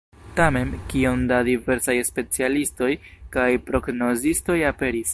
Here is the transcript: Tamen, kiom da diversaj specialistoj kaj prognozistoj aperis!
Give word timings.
Tamen, 0.37 0.69
kiom 0.93 1.25
da 1.31 1.37
diversaj 1.49 1.95
specialistoj 2.09 2.91
kaj 3.37 3.47
prognozistoj 3.71 4.61
aperis! 4.73 5.07